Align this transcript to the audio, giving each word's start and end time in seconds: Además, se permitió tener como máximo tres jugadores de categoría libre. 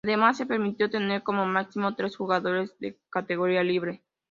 Además, 0.03 0.35
se 0.35 0.47
permitió 0.47 0.89
tener 0.89 1.21
como 1.21 1.45
máximo 1.45 1.93
tres 1.93 2.15
jugadores 2.15 2.73
de 2.79 2.97
categoría 3.11 3.61
libre. 3.61 4.01